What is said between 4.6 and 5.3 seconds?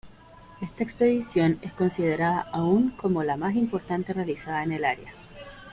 en el área.